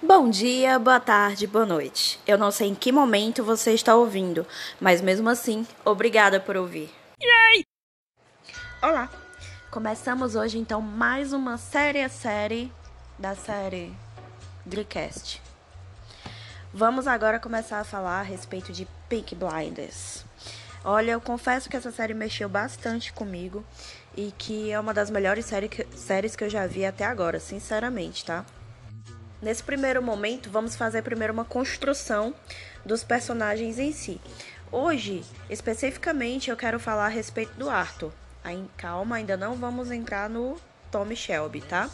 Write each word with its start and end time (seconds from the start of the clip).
Bom 0.00 0.30
dia, 0.30 0.78
boa 0.78 1.00
tarde, 1.00 1.44
boa 1.44 1.66
noite. 1.66 2.20
Eu 2.24 2.38
não 2.38 2.52
sei 2.52 2.68
em 2.68 2.74
que 2.74 2.92
momento 2.92 3.42
você 3.42 3.72
está 3.72 3.96
ouvindo, 3.96 4.46
mas 4.80 5.00
mesmo 5.00 5.28
assim, 5.28 5.66
obrigada 5.84 6.38
por 6.38 6.56
ouvir. 6.56 6.88
Yay! 7.20 7.64
Olá! 8.80 9.10
Começamos 9.72 10.36
hoje 10.36 10.56
então 10.56 10.80
mais 10.80 11.32
uma 11.32 11.58
série 11.58 12.00
a 12.00 12.08
série 12.08 12.72
da 13.18 13.34
série 13.34 13.92
Dreamcast. 14.64 15.42
Vamos 16.72 17.08
agora 17.08 17.40
começar 17.40 17.80
a 17.80 17.84
falar 17.84 18.20
a 18.20 18.22
respeito 18.22 18.72
de 18.72 18.86
Pink 19.08 19.34
Blinders. 19.34 20.24
Olha, 20.84 21.10
eu 21.10 21.20
confesso 21.20 21.68
que 21.68 21.76
essa 21.76 21.90
série 21.90 22.14
mexeu 22.14 22.48
bastante 22.48 23.12
comigo 23.12 23.64
e 24.16 24.32
que 24.38 24.70
é 24.70 24.78
uma 24.78 24.94
das 24.94 25.10
melhores 25.10 25.44
série 25.44 25.68
que, 25.68 25.84
séries 25.96 26.36
que 26.36 26.44
eu 26.44 26.48
já 26.48 26.68
vi 26.68 26.86
até 26.86 27.04
agora, 27.04 27.40
sinceramente, 27.40 28.24
tá? 28.24 28.46
Nesse 29.40 29.62
primeiro 29.62 30.02
momento, 30.02 30.50
vamos 30.50 30.74
fazer 30.74 31.02
primeiro 31.02 31.32
uma 31.32 31.44
construção 31.44 32.34
dos 32.84 33.04
personagens 33.04 33.78
em 33.78 33.92
si. 33.92 34.20
Hoje, 34.70 35.24
especificamente, 35.48 36.50
eu 36.50 36.56
quero 36.56 36.80
falar 36.80 37.06
a 37.06 37.08
respeito 37.08 37.54
do 37.54 37.70
Arthur. 37.70 38.12
Aí, 38.42 38.64
calma, 38.76 39.16
ainda 39.16 39.36
não 39.36 39.54
vamos 39.54 39.90
entrar 39.92 40.28
no 40.28 40.56
Tommy 40.90 41.14
Shelby, 41.14 41.60
tá? 41.60 41.88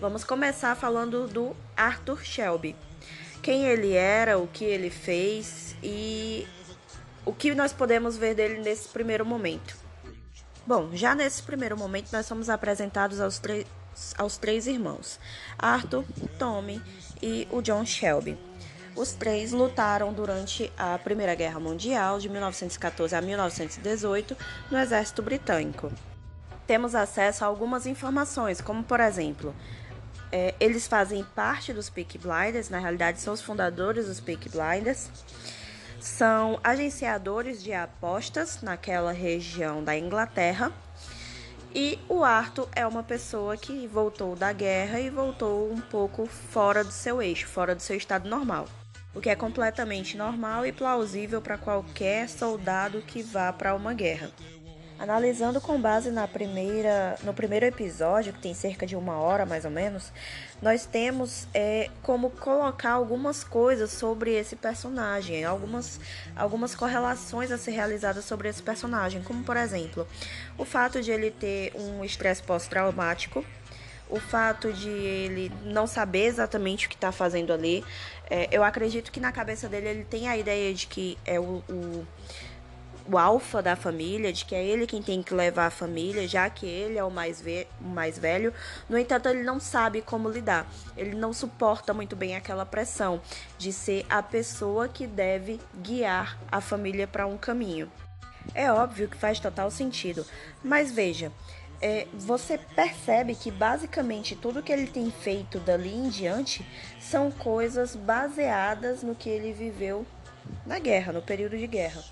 Vamos 0.00 0.22
começar 0.22 0.76
falando 0.76 1.26
do 1.26 1.56
Arthur 1.76 2.24
Shelby. 2.24 2.76
Quem 3.42 3.66
ele 3.66 3.92
era, 3.92 4.38
o 4.38 4.46
que 4.46 4.64
ele 4.64 4.88
fez 4.88 5.76
e 5.82 6.46
o 7.24 7.32
que 7.32 7.54
nós 7.54 7.72
podemos 7.72 8.16
ver 8.16 8.34
dele 8.34 8.60
nesse 8.60 8.88
primeiro 8.88 9.26
momento. 9.26 9.76
Bom, 10.66 10.90
já 10.94 11.14
nesse 11.14 11.42
primeiro 11.42 11.76
momento 11.76 12.10
nós 12.12 12.24
somos 12.24 12.48
apresentados 12.48 13.20
aos 13.20 13.38
três 13.38 13.66
aos 14.18 14.36
três 14.36 14.66
irmãos, 14.66 15.18
Arthur, 15.58 16.04
Tommy 16.38 16.82
e 17.22 17.48
o 17.50 17.60
John 17.60 17.84
Shelby. 17.84 18.38
Os 18.96 19.12
três 19.12 19.50
lutaram 19.50 20.12
durante 20.12 20.72
a 20.78 20.96
Primeira 20.98 21.34
Guerra 21.34 21.58
Mundial, 21.58 22.18
de 22.18 22.28
1914 22.28 23.14
a 23.16 23.20
1918, 23.20 24.36
no 24.70 24.78
Exército 24.78 25.20
Britânico. 25.20 25.92
Temos 26.66 26.94
acesso 26.94 27.44
a 27.44 27.48
algumas 27.48 27.86
informações, 27.86 28.60
como 28.60 28.84
por 28.84 29.00
exemplo, 29.00 29.54
é, 30.30 30.54
eles 30.58 30.86
fazem 30.86 31.24
parte 31.34 31.72
dos 31.72 31.90
Peaky 31.90 32.18
Blinders, 32.18 32.68
na 32.68 32.78
realidade 32.78 33.20
são 33.20 33.34
os 33.34 33.42
fundadores 33.42 34.06
dos 34.06 34.20
Peaky 34.20 34.48
Blinders, 34.48 35.10
são 36.00 36.58
agenciadores 36.62 37.62
de 37.62 37.72
apostas 37.72 38.60
naquela 38.60 39.12
região 39.12 39.82
da 39.82 39.96
Inglaterra 39.96 40.72
e 41.74 41.98
o 42.08 42.22
Arthur 42.22 42.68
é 42.72 42.86
uma 42.86 43.02
pessoa 43.02 43.56
que 43.56 43.86
voltou 43.88 44.36
da 44.36 44.52
guerra 44.52 45.00
e 45.00 45.10
voltou 45.10 45.70
um 45.72 45.80
pouco 45.80 46.24
fora 46.26 46.84
do 46.84 46.92
seu 46.92 47.20
eixo, 47.20 47.48
fora 47.48 47.74
do 47.74 47.82
seu 47.82 47.96
estado 47.96 48.28
normal. 48.28 48.66
O 49.12 49.20
que 49.20 49.28
é 49.28 49.34
completamente 49.34 50.16
normal 50.16 50.64
e 50.64 50.72
plausível 50.72 51.42
para 51.42 51.58
qualquer 51.58 52.28
soldado 52.28 53.02
que 53.02 53.22
vá 53.22 53.52
para 53.52 53.74
uma 53.74 53.92
guerra. 53.92 54.30
Analisando 54.96 55.60
com 55.60 55.80
base 55.80 56.10
na 56.10 56.28
primeira, 56.28 57.18
no 57.24 57.34
primeiro 57.34 57.66
episódio, 57.66 58.32
que 58.32 58.38
tem 58.38 58.54
cerca 58.54 58.86
de 58.86 58.94
uma 58.94 59.18
hora 59.18 59.44
mais 59.44 59.64
ou 59.64 59.70
menos, 59.70 60.12
nós 60.62 60.86
temos 60.86 61.48
é, 61.52 61.90
como 62.00 62.30
colocar 62.30 62.92
algumas 62.92 63.42
coisas 63.42 63.90
sobre 63.90 64.32
esse 64.32 64.54
personagem, 64.54 65.44
algumas, 65.44 65.98
algumas 66.36 66.76
correlações 66.76 67.50
a 67.50 67.58
ser 67.58 67.72
realizadas 67.72 68.24
sobre 68.24 68.48
esse 68.48 68.62
personagem, 68.62 69.20
como 69.22 69.42
por 69.42 69.56
exemplo, 69.56 70.06
o 70.56 70.64
fato 70.64 71.02
de 71.02 71.10
ele 71.10 71.32
ter 71.32 71.72
um 71.74 72.04
estresse 72.04 72.42
pós-traumático, 72.42 73.44
o 74.08 74.20
fato 74.20 74.72
de 74.72 74.88
ele 74.88 75.52
não 75.64 75.88
saber 75.88 76.26
exatamente 76.26 76.86
o 76.86 76.88
que 76.88 76.94
está 76.94 77.10
fazendo 77.10 77.52
ali. 77.52 77.84
É, 78.30 78.48
eu 78.52 78.62
acredito 78.62 79.10
que 79.10 79.18
na 79.18 79.32
cabeça 79.32 79.68
dele 79.68 79.88
ele 79.88 80.04
tem 80.04 80.28
a 80.28 80.36
ideia 80.36 80.72
de 80.72 80.86
que 80.86 81.18
é 81.24 81.40
o, 81.40 81.62
o 81.68 82.06
o 83.06 83.18
alfa 83.18 83.62
da 83.62 83.76
família, 83.76 84.32
de 84.32 84.44
que 84.44 84.54
é 84.54 84.64
ele 84.64 84.86
quem 84.86 85.02
tem 85.02 85.22
que 85.22 85.34
levar 85.34 85.66
a 85.66 85.70
família, 85.70 86.26
já 86.26 86.48
que 86.48 86.66
ele 86.66 86.98
é 86.98 87.04
o 87.04 87.10
mais, 87.10 87.40
ve 87.40 87.66
o 87.80 87.88
mais 87.88 88.18
velho. 88.18 88.52
No 88.88 88.98
entanto, 88.98 89.28
ele 89.28 89.42
não 89.42 89.60
sabe 89.60 90.00
como 90.00 90.28
lidar. 90.28 90.66
Ele 90.96 91.14
não 91.14 91.32
suporta 91.32 91.92
muito 91.92 92.16
bem 92.16 92.34
aquela 92.34 92.64
pressão 92.64 93.20
de 93.58 93.72
ser 93.72 94.06
a 94.08 94.22
pessoa 94.22 94.88
que 94.88 95.06
deve 95.06 95.60
guiar 95.82 96.38
a 96.50 96.60
família 96.60 97.06
para 97.06 97.26
um 97.26 97.36
caminho. 97.36 97.90
É 98.54 98.70
óbvio 98.70 99.08
que 99.08 99.16
faz 99.16 99.40
total 99.40 99.70
sentido, 99.70 100.26
mas 100.62 100.92
veja, 100.92 101.32
é, 101.80 102.06
você 102.12 102.58
percebe 102.58 103.34
que 103.34 103.50
basicamente 103.50 104.36
tudo 104.36 104.62
que 104.62 104.72
ele 104.72 104.86
tem 104.86 105.10
feito 105.10 105.58
dali 105.58 105.94
em 105.94 106.08
diante 106.08 106.66
são 107.00 107.30
coisas 107.30 107.96
baseadas 107.96 109.02
no 109.02 109.14
que 109.14 109.28
ele 109.28 109.52
viveu 109.52 110.06
na 110.66 110.78
guerra, 110.78 111.12
no 111.12 111.22
período 111.22 111.56
de 111.56 111.66
guerra. 111.66 112.02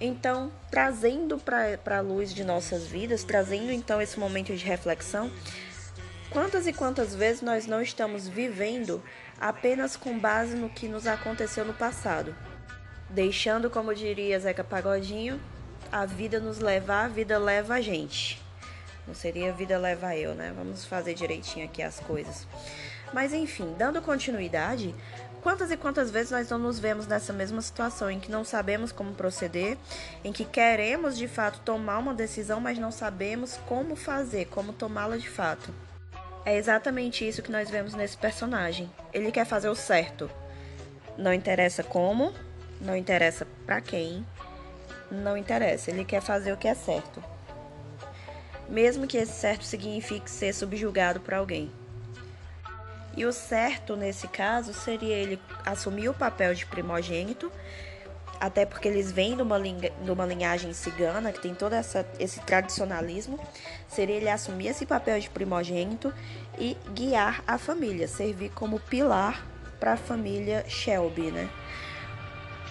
Então, 0.00 0.50
trazendo 0.70 1.38
para 1.38 1.98
a 1.98 2.00
luz 2.00 2.32
de 2.32 2.42
nossas 2.42 2.86
vidas, 2.86 3.22
trazendo 3.22 3.70
então 3.70 4.00
esse 4.00 4.18
momento 4.18 4.56
de 4.56 4.64
reflexão, 4.64 5.30
quantas 6.30 6.66
e 6.66 6.72
quantas 6.72 7.14
vezes 7.14 7.42
nós 7.42 7.66
não 7.66 7.82
estamos 7.82 8.26
vivendo 8.26 9.02
apenas 9.38 9.96
com 9.96 10.18
base 10.18 10.56
no 10.56 10.70
que 10.70 10.88
nos 10.88 11.06
aconteceu 11.06 11.66
no 11.66 11.74
passado, 11.74 12.34
deixando, 13.10 13.68
como 13.68 13.94
diria 13.94 14.40
Zeca 14.40 14.64
Pagodinho, 14.64 15.38
a 15.92 16.06
vida 16.06 16.40
nos 16.40 16.60
levar, 16.60 17.04
a 17.04 17.08
vida 17.08 17.38
leva 17.38 17.74
a 17.74 17.80
gente. 17.80 18.40
Não 19.06 19.14
seria 19.14 19.50
a 19.50 19.54
vida 19.54 19.76
leva 19.76 20.16
eu, 20.16 20.34
né? 20.34 20.52
Vamos 20.56 20.84
fazer 20.84 21.14
direitinho 21.14 21.66
aqui 21.66 21.82
as 21.82 22.00
coisas. 22.00 22.46
Mas 23.12 23.32
enfim, 23.32 23.74
dando 23.76 24.00
continuidade, 24.00 24.94
Quantas 25.42 25.70
e 25.70 25.76
quantas 25.76 26.10
vezes 26.10 26.30
nós 26.30 26.50
não 26.50 26.58
nos 26.58 26.78
vemos 26.78 27.06
nessa 27.06 27.32
mesma 27.32 27.62
situação 27.62 28.10
em 28.10 28.20
que 28.20 28.30
não 28.30 28.44
sabemos 28.44 28.92
como 28.92 29.14
proceder, 29.14 29.78
em 30.22 30.32
que 30.32 30.44
queremos 30.44 31.16
de 31.16 31.26
fato 31.26 31.60
tomar 31.60 31.98
uma 31.98 32.12
decisão, 32.12 32.60
mas 32.60 32.78
não 32.78 32.92
sabemos 32.92 33.58
como 33.66 33.96
fazer, 33.96 34.46
como 34.46 34.74
tomá-la 34.74 35.16
de 35.16 35.30
fato? 35.30 35.72
É 36.44 36.56
exatamente 36.56 37.26
isso 37.26 37.42
que 37.42 37.50
nós 37.50 37.70
vemos 37.70 37.94
nesse 37.94 38.18
personagem. 38.18 38.90
Ele 39.14 39.32
quer 39.32 39.46
fazer 39.46 39.70
o 39.70 39.74
certo. 39.74 40.30
Não 41.16 41.32
interessa 41.32 41.82
como, 41.82 42.34
não 42.78 42.94
interessa 42.94 43.46
para 43.64 43.80
quem, 43.80 44.26
não 45.10 45.38
interessa. 45.38 45.90
Ele 45.90 46.04
quer 46.04 46.20
fazer 46.20 46.52
o 46.52 46.56
que 46.56 46.68
é 46.68 46.74
certo. 46.74 47.22
Mesmo 48.68 49.06
que 49.06 49.16
esse 49.16 49.32
certo 49.32 49.64
signifique 49.64 50.30
ser 50.30 50.52
subjugado 50.52 51.20
por 51.20 51.32
alguém. 51.32 51.70
E 53.16 53.24
o 53.24 53.32
certo 53.32 53.96
nesse 53.96 54.28
caso 54.28 54.72
seria 54.72 55.14
ele 55.14 55.40
assumir 55.64 56.08
o 56.08 56.14
papel 56.14 56.54
de 56.54 56.64
primogênito, 56.64 57.50
até 58.40 58.64
porque 58.64 58.88
eles 58.88 59.12
vêm 59.12 59.36
de 59.36 59.42
uma, 59.42 60.26
linhagem 60.26 60.72
cigana, 60.72 61.32
que 61.32 61.40
tem 61.40 61.54
todo 61.54 61.74
essa, 61.74 62.06
esse 62.18 62.40
tradicionalismo. 62.40 63.38
Seria 63.88 64.16
ele 64.16 64.28
assumir 64.28 64.68
esse 64.68 64.86
papel 64.86 65.20
de 65.20 65.28
primogênito 65.28 66.12
e 66.58 66.76
guiar 66.94 67.42
a 67.46 67.58
família, 67.58 68.08
servir 68.08 68.50
como 68.50 68.80
pilar 68.80 69.44
para 69.78 69.94
a 69.94 69.96
família 69.96 70.64
Shelby, 70.68 71.30
né? 71.30 71.50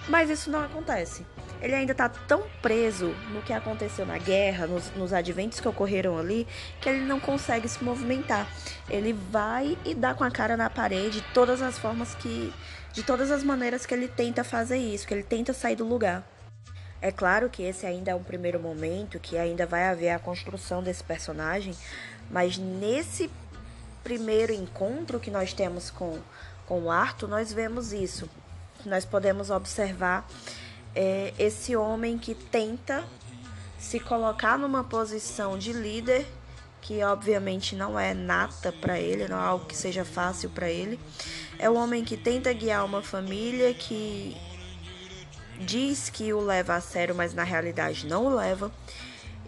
Mas 0.07 0.29
isso 0.29 0.50
não 0.50 0.63
acontece 0.63 1.23
ele 1.61 1.75
ainda 1.75 1.91
está 1.91 2.07
tão 2.07 2.43
preso 2.61 3.09
no 3.31 3.41
que 3.41 3.51
aconteceu 3.51 4.05
na 4.05 4.17
guerra, 4.17 4.65
nos, 4.65 4.91
nos 4.95 5.11
adventos 5.11 5.59
que 5.59 5.67
ocorreram 5.67 6.17
ali, 6.17 6.47
que 6.79 6.87
ele 6.87 7.01
não 7.01 7.19
consegue 7.19 7.67
se 7.67 7.83
movimentar. 7.83 8.47
Ele 8.89 9.13
vai 9.13 9.77
e 9.83 9.93
dá 9.93 10.13
com 10.13 10.23
a 10.23 10.31
cara 10.31 10.55
na 10.55 10.69
parede 10.69 11.21
de 11.21 11.33
todas 11.33 11.61
as 11.61 11.77
formas 11.77 12.15
que. 12.15 12.53
de 12.93 13.03
todas 13.03 13.29
as 13.29 13.43
maneiras 13.43 13.85
que 13.85 13.93
ele 13.93 14.07
tenta 14.07 14.43
fazer 14.43 14.77
isso, 14.77 15.05
que 15.05 15.13
ele 15.13 15.23
tenta 15.23 15.53
sair 15.53 15.75
do 15.75 15.85
lugar. 15.85 16.23
É 17.01 17.11
claro 17.11 17.49
que 17.49 17.63
esse 17.63 17.85
ainda 17.85 18.11
é 18.11 18.15
um 18.15 18.23
primeiro 18.23 18.59
momento, 18.59 19.19
que 19.19 19.37
ainda 19.37 19.65
vai 19.65 19.85
haver 19.85 20.09
a 20.09 20.19
construção 20.19 20.83
desse 20.83 21.03
personagem, 21.03 21.73
mas 22.29 22.57
nesse 22.57 23.29
primeiro 24.03 24.53
encontro 24.53 25.19
que 25.19 25.31
nós 25.31 25.53
temos 25.53 25.89
com, 25.89 26.19
com 26.65 26.81
o 26.81 26.91
Arthur, 26.91 27.29
nós 27.29 27.53
vemos 27.53 27.94
isso. 27.94 28.29
Nós 28.85 29.05
podemos 29.05 29.50
observar 29.50 30.27
é 30.95 31.33
esse 31.38 31.75
homem 31.75 32.18
que 32.18 32.33
tenta 32.33 33.03
se 33.77 34.00
colocar 34.00 34.57
numa 34.57 34.83
posição 34.83 35.57
de 35.57 35.71
líder, 35.71 36.27
que 36.81 37.03
obviamente 37.03 37.75
não 37.75 38.00
é 38.00 38.13
nata 38.13 38.71
para 38.71 39.00
ele, 39.00 39.27
não 39.27 39.38
é 39.38 39.45
algo 39.45 39.65
que 39.65 39.75
seja 39.75 40.03
fácil 40.03 40.50
para 40.50 40.69
ele. 40.69 41.00
É 41.57 41.69
o 41.69 41.75
homem 41.75 42.03
que 42.03 42.18
tenta 42.18 42.51
guiar 42.53 42.86
uma 42.86 43.01
família 43.01 43.74
que 43.74 44.36
diz 45.59 46.09
que 46.09 46.33
o 46.33 46.39
leva 46.39 46.75
a 46.75 46.81
sério, 46.81 47.15
mas 47.15 47.33
na 47.33 47.44
realidade 47.44 48.06
não 48.06 48.25
o 48.25 48.36
leva. 48.36 48.71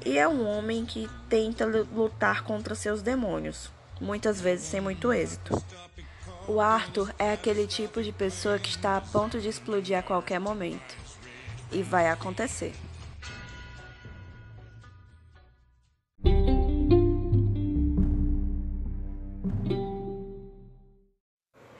E 0.05 0.17
é 0.17 0.27
um 0.27 0.47
homem 0.47 0.85
que 0.85 1.09
tenta 1.29 1.65
lutar 1.65 2.43
contra 2.43 2.73
seus 2.73 3.01
demônios, 3.01 3.69
muitas 3.99 4.41
vezes 4.41 4.65
sem 4.65 4.81
muito 4.81 5.11
êxito. 5.13 5.61
O 6.47 6.59
Arthur 6.59 7.13
é 7.19 7.33
aquele 7.33 7.67
tipo 7.67 8.01
de 8.01 8.11
pessoa 8.11 8.57
que 8.57 8.69
está 8.69 8.97
a 8.97 9.01
ponto 9.01 9.39
de 9.39 9.47
explodir 9.47 9.97
a 9.97 10.01
qualquer 10.01 10.39
momento 10.39 11.10
e 11.71 11.81
vai 11.81 12.09
acontecer. 12.09 12.73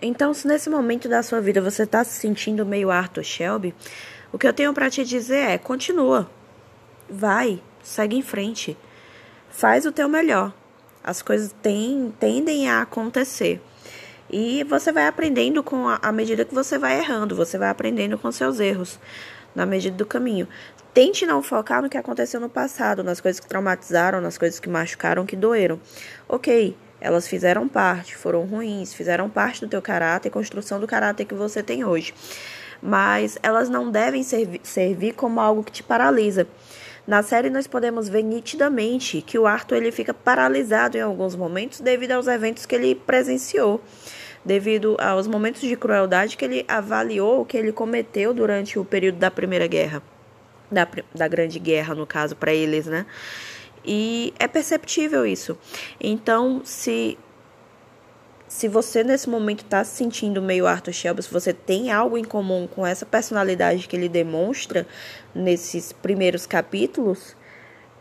Então, 0.02 0.34
se 0.34 0.48
nesse 0.48 0.68
momento 0.68 1.08
da 1.08 1.22
sua 1.22 1.40
vida 1.40 1.62
você 1.62 1.84
está 1.84 2.04
se 2.04 2.20
sentindo 2.20 2.66
meio 2.66 2.90
Arthur 2.90 3.24
Shelby, 3.24 3.76
o 4.34 4.38
que 4.38 4.48
eu 4.48 4.54
tenho 4.54 4.74
para 4.74 4.90
te 4.90 5.06
dizer 5.06 5.50
é: 5.52 5.58
continua, 5.60 6.30
vai, 7.08 7.62
segue 7.84 8.16
em 8.16 8.22
frente, 8.24 8.76
faz 9.50 9.86
o 9.86 9.92
teu 9.92 10.10
melhor. 10.10 10.52
As 11.04 11.22
coisas 11.22 11.54
tem, 11.62 12.14
tendem 12.20 12.70
a 12.70 12.82
acontecer. 12.82 13.62
E 14.30 14.64
você 14.64 14.92
vai 14.92 15.08
aprendendo 15.08 15.62
com 15.62 15.88
a, 15.88 16.00
a 16.02 16.12
medida 16.12 16.46
que 16.46 16.54
você 16.54 16.78
vai 16.78 16.98
errando, 16.98 17.36
você 17.36 17.58
vai 17.58 17.70
aprendendo 17.70 18.18
com 18.18 18.32
seus 18.32 18.60
erros 18.60 19.00
na 19.56 19.66
medida 19.66 19.96
do 19.96 20.06
caminho. 20.06 20.48
Tente 20.94 21.26
não 21.26 21.42
focar 21.42 21.82
no 21.82 21.90
que 21.90 21.98
aconteceu 21.98 22.40
no 22.40 22.50
passado, 22.50 23.04
nas 23.04 23.22
coisas 23.22 23.40
que 23.40 23.48
traumatizaram, 23.48 24.20
nas 24.20 24.38
coisas 24.38 24.60
que 24.60 24.68
machucaram, 24.68 25.26
que 25.26 25.36
doeram. 25.38 25.80
Ok, 26.28 26.76
elas 27.00 27.28
fizeram 27.28 27.68
parte, 27.68 28.16
foram 28.16 28.46
ruins, 28.46 28.94
fizeram 28.94 29.30
parte 29.30 29.62
do 29.62 29.68
teu 29.68 29.82
caráter 29.82 30.30
construção 30.30 30.80
do 30.80 30.88
caráter 30.88 31.26
que 31.26 31.34
você 31.34 31.64
tem 31.64 31.84
hoje. 31.84 32.14
Mas 32.82 33.38
elas 33.42 33.70
não 33.70 33.90
devem 33.90 34.22
servi 34.22 34.60
servir 34.64 35.14
como 35.14 35.40
algo 35.40 35.64
que 35.64 35.72
te 35.72 35.84
paralisa. 35.84 36.48
Na 37.08 37.24
série 37.24 37.50
nós 37.50 37.66
podemos 37.66 38.08
ver 38.08 38.22
nitidamente 38.22 39.22
que 39.22 39.40
o 39.40 39.48
Arthur 39.48 39.78
ele 39.78 39.92
fica 39.92 40.14
paralisado 40.14 40.98
em 40.98 41.02
alguns 41.02 41.36
momentos 41.36 41.80
devido 41.80 42.12
aos 42.12 42.28
eventos 42.28 42.66
que 42.66 42.76
ele 42.76 42.94
presenciou, 42.94 43.82
devido 44.44 44.98
aos 45.00 45.28
momentos 45.28 45.62
de 45.62 45.76
crueldade 45.76 46.36
que 46.36 46.46
ele 46.46 46.66
avaliou, 46.68 47.46
que 47.46 47.58
ele 47.58 47.72
cometeu 47.72 48.34
durante 48.34 48.80
o 48.80 48.86
período 48.86 49.18
da 49.18 49.30
Primeira 49.30 49.68
Guerra, 49.68 50.02
da, 50.70 50.88
da 51.14 51.28
Grande 51.28 51.60
Guerra, 51.60 51.94
no 51.94 52.08
caso, 52.08 52.36
para 52.36 52.54
eles, 52.54 52.86
né? 52.86 53.06
E 53.86 54.34
é 54.40 54.48
perceptível 54.48 55.26
isso. 55.26 55.58
Então, 56.00 56.62
se 56.64 57.18
se 58.48 58.68
você 58.68 59.02
nesse 59.02 59.30
momento 59.30 59.64
está 59.64 59.82
se 59.82 59.96
sentindo 59.96 60.42
meio 60.42 60.68
Arthur 60.68 60.92
Shelby, 60.92 61.24
se 61.24 61.32
você 61.32 61.54
tem 61.54 61.90
algo 61.90 62.18
em 62.18 62.24
comum 62.24 62.68
com 62.68 62.86
essa 62.86 63.06
personalidade 63.06 63.88
que 63.88 63.96
ele 63.96 64.10
demonstra 64.10 64.86
nesses 65.34 65.94
primeiros 65.94 66.46
capítulos, 66.46 67.34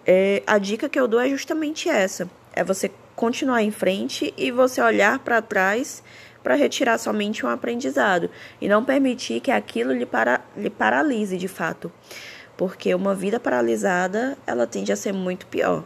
é, 0.05 0.43
a 0.45 0.59
dica 0.59 0.89
que 0.89 0.99
eu 0.99 1.07
dou 1.07 1.21
é 1.21 1.29
justamente 1.29 1.89
essa: 1.89 2.29
é 2.53 2.65
você 2.65 2.91
continuar 3.15 3.63
em 3.63 3.71
frente 3.71 4.35
e 4.37 4.51
você 4.51 4.83
olhar 4.83 5.21
para 5.21 5.41
trás 5.41 6.03
para 6.43 6.55
retirar 6.55 6.99
somente 6.99 7.45
um 7.45 7.49
aprendizado 7.49 8.31
e 8.61 8.69
não 8.69 8.85
permitir 8.85 9.41
que 9.41 9.51
aquilo 9.51 9.93
lhe, 9.93 10.07
para, 10.07 10.41
lhe 10.57 10.71
paralise 10.71 11.37
de 11.37 11.49
fato, 11.49 11.93
porque 12.57 12.95
uma 12.95 13.15
vida 13.15 13.39
paralisada 13.39 14.37
ela 14.47 14.67
tende 14.67 14.93
a 14.93 14.97
ser 14.97 15.13
muito 15.13 15.47
pior. 15.47 15.85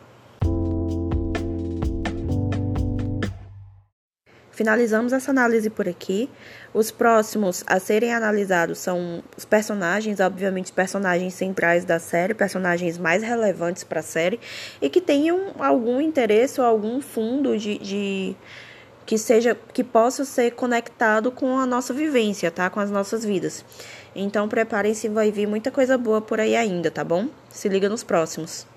Finalizamos 4.55 5.13
essa 5.13 5.33
análise 5.33 5.69
por 5.69 5.89
aqui. 5.89 6.31
Os 6.73 6.93
próximos 6.93 7.65
a 7.67 7.81
serem 7.81 8.15
analisados 8.15 8.79
são 8.79 9.21
os 9.37 9.45
personagens, 9.45 10.21
obviamente, 10.21 10.67
os 10.67 10.71
personagens 10.71 11.35
centrais 11.35 11.85
da 11.85 11.99
série, 11.99 12.35
personagens 12.35 12.97
mais 12.97 13.21
relevantes 13.25 13.83
para 13.83 13.99
a 13.99 14.03
série 14.03 14.39
e 14.81 14.89
que 14.89 15.01
tenham 15.01 15.53
algum 15.59 16.01
interesse 16.01 16.61
ou 16.61 16.67
algum 16.67 17.01
fundo 17.01 17.59
de, 17.59 17.79
de 17.79 18.37
que 19.07 19.19
seja 19.19 19.57
que 19.73 19.85
possa 19.85 20.25
ser 20.25 20.53
conectado 20.53 21.31
com 21.31 21.59
a 21.59 21.67
nossa 21.67 21.93
vivência, 21.93 22.51
tá? 22.51 22.71
Com 22.71 22.81
as 22.81 22.91
nossas 22.91 23.25
vidas. 23.25 23.65
Então 24.15 24.49
preparem-se, 24.49 25.09
vai 25.09 25.31
vir 25.31 25.47
muita 25.47 25.71
coisa 25.71 25.99
boa 25.99 26.21
por 26.21 26.41
aí 26.41 26.57
ainda, 26.57 26.91
tá 26.91 27.05
bom? 27.05 27.29
Se 27.51 27.69
liga 27.69 27.89
nos 27.89 28.05
próximos. 28.05 28.74